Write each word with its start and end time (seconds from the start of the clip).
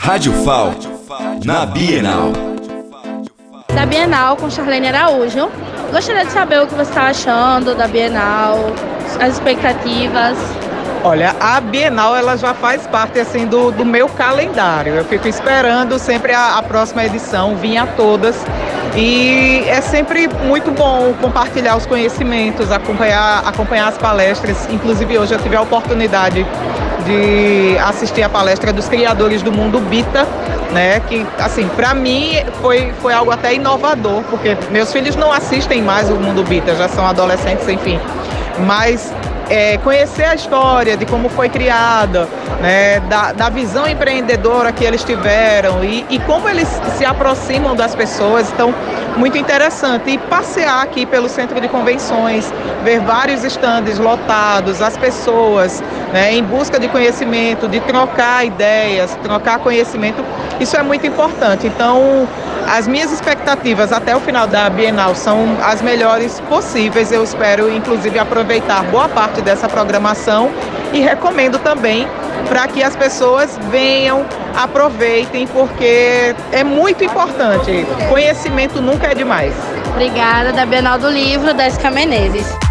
Rádio 0.00 0.32
FAL, 0.44 0.72
na 1.44 1.66
Bienal. 1.66 2.32
Da 3.74 3.84
Bienal 3.84 4.36
com 4.36 4.48
Charlene 4.48 4.88
Araújo. 4.88 5.50
Gostaria 5.92 6.24
de 6.24 6.30
saber 6.30 6.62
o 6.62 6.66
que 6.66 6.74
você 6.74 6.88
está 6.88 7.08
achando 7.08 7.74
da 7.74 7.86
Bienal, 7.88 8.58
as 9.20 9.34
expectativas. 9.34 10.38
Olha, 11.04 11.34
a 11.40 11.60
Bienal 11.60 12.16
ela 12.16 12.36
já 12.36 12.54
faz 12.54 12.86
parte 12.86 13.18
assim 13.18 13.46
do, 13.46 13.70
do 13.72 13.84
meu 13.84 14.08
calendário. 14.08 14.94
Eu 14.94 15.04
fico 15.04 15.28
esperando 15.28 15.98
sempre 15.98 16.32
a, 16.32 16.58
a 16.58 16.62
próxima 16.62 17.04
edição, 17.04 17.56
vir 17.56 17.76
a 17.76 17.86
todas. 17.86 18.36
E 18.96 19.64
é 19.66 19.80
sempre 19.80 20.28
muito 20.46 20.70
bom 20.70 21.12
compartilhar 21.20 21.76
os 21.76 21.86
conhecimentos, 21.86 22.72
acompanhar, 22.72 23.46
acompanhar 23.46 23.88
as 23.88 23.98
palestras. 23.98 24.66
Inclusive 24.70 25.18
hoje 25.18 25.34
eu 25.34 25.38
tive 25.38 25.56
a 25.56 25.60
oportunidade 25.60 26.46
de 27.08 27.78
assistir 27.78 28.22
a 28.22 28.28
palestra 28.28 28.70
dos 28.70 28.86
criadores 28.86 29.40
do 29.40 29.50
mundo 29.50 29.80
Bita, 29.80 30.26
né? 30.72 31.00
Que 31.00 31.26
assim, 31.38 31.66
para 31.68 31.94
mim 31.94 32.34
foi, 32.60 32.92
foi 33.00 33.14
algo 33.14 33.30
até 33.30 33.54
inovador, 33.54 34.22
porque 34.28 34.56
meus 34.70 34.92
filhos 34.92 35.16
não 35.16 35.32
assistem 35.32 35.80
mais 35.82 36.10
o 36.10 36.16
mundo 36.16 36.44
Bita, 36.44 36.76
já 36.76 36.86
são 36.86 37.06
adolescentes, 37.06 37.66
enfim. 37.66 37.98
Mas 38.66 39.12
é, 39.48 39.78
conhecer 39.78 40.24
a 40.24 40.34
história 40.34 40.96
de 40.96 41.06
como 41.06 41.28
foi 41.30 41.48
criada, 41.48 42.28
né, 42.60 43.00
da, 43.00 43.32
da 43.32 43.48
visão 43.48 43.86
empreendedora 43.88 44.72
que 44.72 44.84
eles 44.84 45.02
tiveram 45.02 45.82
e, 45.82 46.04
e 46.10 46.18
como 46.20 46.48
eles 46.48 46.68
se 46.96 47.04
aproximam 47.04 47.74
das 47.74 47.94
pessoas. 47.94 48.50
Então, 48.52 48.74
muito 49.16 49.38
interessante. 49.38 50.10
E 50.10 50.18
passear 50.18 50.82
aqui 50.82 51.06
pelo 51.06 51.28
centro 51.28 51.60
de 51.60 51.68
convenções, 51.68 52.52
ver 52.84 53.00
vários 53.00 53.42
estandes 53.44 53.98
lotados, 53.98 54.82
as 54.82 54.96
pessoas 54.96 55.82
né, 56.12 56.34
em 56.34 56.42
busca 56.42 56.78
de 56.78 56.88
conhecimento, 56.88 57.68
de 57.68 57.80
trocar 57.80 58.44
ideias, 58.44 59.16
trocar 59.22 59.58
conhecimento, 59.58 60.24
isso 60.60 60.76
é 60.76 60.82
muito 60.82 61.06
importante. 61.06 61.66
Então, 61.66 62.26
as 62.66 62.86
minhas 62.86 63.10
expectativas 63.10 63.92
até 63.92 64.14
o 64.14 64.20
final 64.20 64.46
da 64.46 64.68
Bienal 64.68 65.14
são 65.14 65.56
as 65.62 65.80
melhores 65.80 66.40
possíveis. 66.48 67.10
Eu 67.10 67.24
espero, 67.24 67.70
inclusive, 67.74 68.18
aproveitar 68.18 68.82
boa 68.84 69.08
parte 69.08 69.40
dessa 69.40 69.68
programação 69.68 70.50
e 70.92 71.00
recomendo 71.00 71.58
também 71.58 72.06
para 72.48 72.66
que 72.68 72.82
as 72.82 72.94
pessoas 72.94 73.58
venham, 73.70 74.24
aproveitem, 74.56 75.46
porque 75.46 76.34
é 76.52 76.64
muito 76.64 77.04
importante. 77.04 77.86
Conhecimento 78.08 78.80
nunca 78.80 79.08
é 79.08 79.14
demais. 79.14 79.54
Obrigada, 79.90 80.52
da 80.52 80.64
Bienal 80.64 80.98
do 80.98 81.08
Livro, 81.08 81.52
Désica 81.54 81.90
Menezes. 81.90 82.67